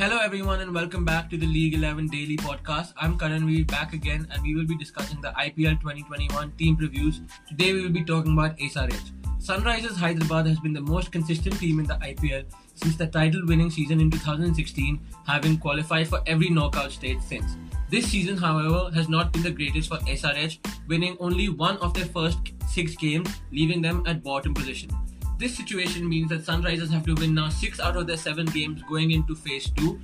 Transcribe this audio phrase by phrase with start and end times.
[0.00, 2.94] Hello, everyone, and welcome back to the League 11 Daily Podcast.
[2.96, 7.20] I'm Karan Veer back again, and we will be discussing the IPL 2021 team previews.
[7.46, 9.10] Today, we will be talking about SRH.
[9.40, 12.46] Sunrisers Hyderabad has been the most consistent team in the IPL
[12.76, 17.58] since the title winning season in 2016, having qualified for every knockout stage since.
[17.90, 22.06] This season, however, has not been the greatest for SRH, winning only one of their
[22.06, 22.38] first
[22.70, 24.88] six games, leaving them at bottom position.
[25.40, 28.82] This situation means that Sunrisers have to win now six out of their seven games
[28.82, 29.98] going into phase two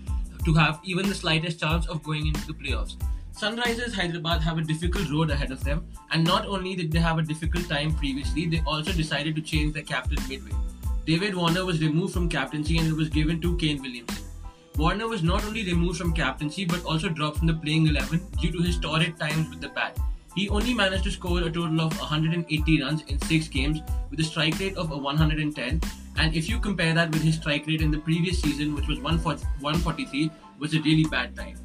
[0.47, 2.97] to have even the slightest chance of going into the playoffs.
[3.39, 7.19] Sunrisers Hyderabad have a difficult road ahead of them, and not only did they have
[7.19, 10.57] a difficult time previously, they also decided to change their captain midway.
[11.05, 14.25] David Warner was removed from captaincy and it was given to Kane Williamson.
[14.79, 18.53] Warner was not only removed from captaincy but also dropped from the playing 11 due
[18.53, 19.99] to his torrid times with the bat.
[20.37, 24.25] He only managed to score a total of 180 runs in 6 games with a
[24.25, 25.81] strike rate of 110
[26.19, 29.01] and if you compare that with his strike rate in the previous season which was
[29.01, 31.57] 143 was a really bad time.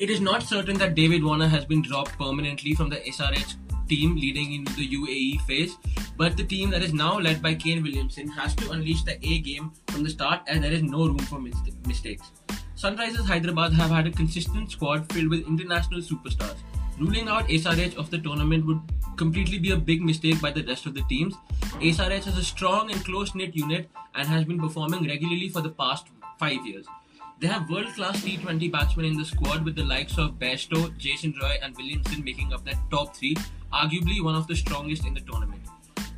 [0.00, 3.54] It is not certain that David Warner has been dropped permanently from the SRH
[3.88, 5.76] team leading into the UAE phase,
[6.16, 9.38] but the team that is now led by Kane Williamson has to unleash the A
[9.38, 12.32] game from the start and there is no room for mistakes.
[12.76, 16.56] Sunrisers Hyderabad have had a consistent squad filled with international superstars.
[16.98, 18.80] Ruling out SRH of the tournament would
[19.16, 21.34] completely be a big mistake by the rest of the teams.
[21.80, 25.68] SRH has a strong and close knit unit and has been performing regularly for the
[25.68, 26.06] past
[26.38, 26.86] five years.
[27.38, 31.34] They have world class T20 batsmen in the squad with the likes of Bairstow, Jason
[31.42, 33.36] Roy, and Williamson making up that top three,
[33.70, 35.60] arguably one of the strongest in the tournament.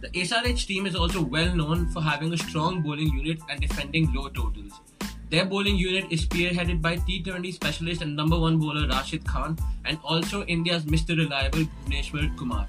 [0.01, 4.15] The SRH team is also well known for having a strong bowling unit and defending
[4.15, 4.81] low totals.
[5.31, 9.99] Their bowling unit is spearheaded by T20 specialist and number one bowler Rashid Khan and
[10.03, 11.19] also India's Mr.
[11.19, 12.67] Reliable Bhuvneshwar Kumar.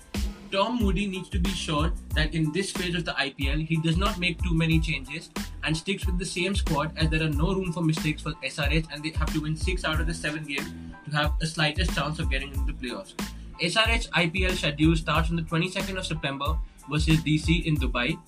[0.52, 3.96] Tom Moody needs to be sure that in this phase of the IPL, he does
[3.96, 5.30] not make too many changes
[5.64, 8.88] and sticks with the same squad as there are no room for mistakes for SRH
[8.92, 10.74] and they have to win 6 out of the 7 games
[11.06, 13.14] to have the slightest chance of getting into the playoffs.
[13.62, 16.58] SRH IPL schedule starts on the 22nd of September
[16.90, 18.20] versus DC in Dubai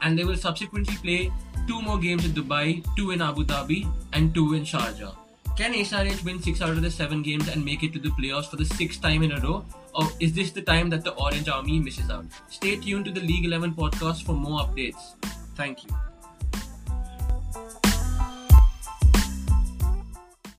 [0.00, 1.32] and they will subsequently play
[1.66, 5.14] two more games in Dubai, two in Abu Dhabi, and two in Sharjah.
[5.56, 8.50] Can SRH win six out of the seven games and make it to the playoffs
[8.50, 9.64] for the sixth time in a row?
[9.94, 12.26] Or is this the time that the Orange Army misses out?
[12.48, 15.14] Stay tuned to the League 11 podcast for more updates.
[15.54, 15.90] Thank you.